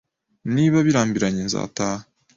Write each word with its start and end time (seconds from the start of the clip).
Niba 0.55 0.77
birambiranye, 0.87 1.41
nzataha. 1.47 1.99